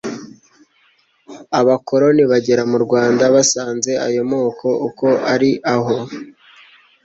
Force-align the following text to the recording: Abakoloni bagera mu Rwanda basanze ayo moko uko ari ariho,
Abakoloni 1.59 2.23
bagera 2.31 2.63
mu 2.71 2.77
Rwanda 2.85 3.23
basanze 3.35 3.91
ayo 4.07 4.23
moko 4.31 4.67
uko 4.87 5.07
ari 5.33 5.51
ariho, 5.73 5.95